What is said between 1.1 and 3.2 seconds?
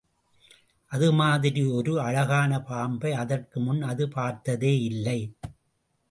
மாதிரி ஓர் அழகான பாம்பை